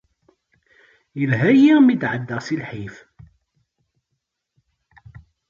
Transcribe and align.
Ilha-yi 1.21 1.71
mi 1.81 1.95
d-ɛeddaɣ 2.01 2.41
si 2.43 2.55
lḥif. 2.61 2.95